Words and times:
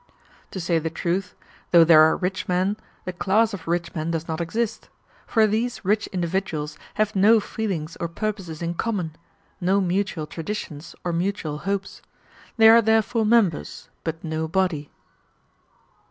To 0.49 0.59
say 0.59 0.79
the 0.79 0.89
truth, 0.89 1.35
though 1.69 1.83
there 1.83 2.01
are 2.01 2.17
rich 2.17 2.47
men, 2.47 2.75
the 3.05 3.13
class 3.13 3.53
of 3.53 3.67
rich 3.67 3.93
men 3.93 4.09
does 4.09 4.27
not 4.27 4.41
exist; 4.41 4.89
for 5.27 5.45
these 5.45 5.85
rich 5.85 6.07
individuals 6.07 6.75
have 6.95 7.15
no 7.15 7.39
feelings 7.39 7.95
or 7.97 8.07
purposes 8.07 8.63
in 8.63 8.73
common, 8.73 9.15
no 9.61 9.79
mutual 9.79 10.25
traditions 10.25 10.95
or 11.03 11.13
mutual 11.13 11.59
hopes; 11.69 12.01
there 12.57 12.75
are 12.75 12.81
therefore 12.81 13.27
members, 13.27 13.89
but 14.03 14.23
no 14.23 14.47
body. 14.47 14.89